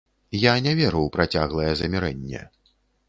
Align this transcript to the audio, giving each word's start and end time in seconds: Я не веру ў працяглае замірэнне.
Я 0.43 0.53
не 0.67 0.73
веру 0.79 1.01
ў 1.03 1.13
працяглае 1.17 1.69
замірэнне. 1.83 2.41